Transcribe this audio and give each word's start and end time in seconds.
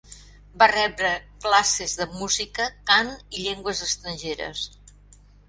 Va 0.61 0.67
rebre 0.69 1.11
classes 1.43 1.93
de 1.99 2.07
música, 2.23 2.67
cant 2.93 3.13
i 3.19 3.45
llengües 3.45 3.85
estrangeres. 3.91 4.67